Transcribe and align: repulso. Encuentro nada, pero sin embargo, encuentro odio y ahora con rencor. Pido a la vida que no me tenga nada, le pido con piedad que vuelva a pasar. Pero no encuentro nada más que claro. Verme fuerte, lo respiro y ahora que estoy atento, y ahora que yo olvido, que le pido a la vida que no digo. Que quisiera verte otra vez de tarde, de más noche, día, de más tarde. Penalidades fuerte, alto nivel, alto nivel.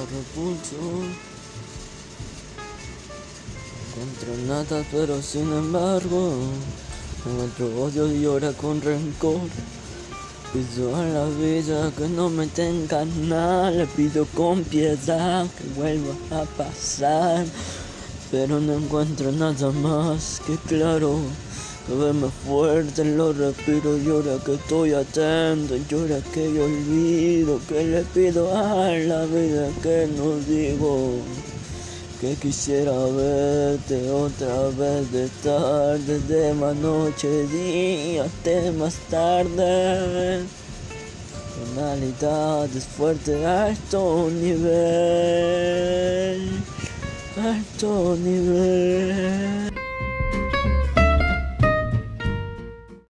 repulso. 0.00 0.76
Encuentro 3.88 4.36
nada, 4.46 4.84
pero 4.90 5.20
sin 5.20 5.52
embargo, 5.52 6.32
encuentro 7.26 7.84
odio 7.84 8.12
y 8.12 8.24
ahora 8.24 8.52
con 8.52 8.80
rencor. 8.80 9.40
Pido 10.52 10.96
a 10.96 11.04
la 11.04 11.24
vida 11.26 11.90
que 11.96 12.08
no 12.08 12.28
me 12.28 12.46
tenga 12.46 13.04
nada, 13.04 13.70
le 13.70 13.86
pido 13.86 14.26
con 14.26 14.64
piedad 14.64 15.46
que 15.56 15.64
vuelva 15.74 16.14
a 16.30 16.44
pasar. 16.44 17.44
Pero 18.30 18.60
no 18.60 18.74
encuentro 18.74 19.30
nada 19.32 19.70
más 19.72 20.40
que 20.46 20.56
claro. 20.56 21.18
Verme 21.88 22.28
fuerte, 22.46 23.04
lo 23.04 23.32
respiro 23.32 23.98
y 23.98 24.08
ahora 24.08 24.38
que 24.44 24.54
estoy 24.54 24.92
atento, 24.94 25.76
y 25.76 25.84
ahora 25.92 26.20
que 26.32 26.54
yo 26.54 26.64
olvido, 26.64 27.58
que 27.68 27.84
le 27.84 28.02
pido 28.02 28.56
a 28.56 28.92
la 28.92 29.24
vida 29.24 29.68
que 29.82 30.08
no 30.16 30.36
digo. 30.46 31.16
Que 32.20 32.34
quisiera 32.36 32.92
verte 32.92 34.08
otra 34.10 34.68
vez 34.78 35.10
de 35.10 35.28
tarde, 35.42 36.20
de 36.20 36.54
más 36.54 36.76
noche, 36.76 37.48
día, 37.48 38.26
de 38.44 38.70
más 38.70 38.94
tarde. 39.10 40.44
Penalidades 41.74 42.84
fuerte, 42.84 43.44
alto 43.44 44.30
nivel, 44.30 44.62
alto 47.36 48.16
nivel. 48.22 49.71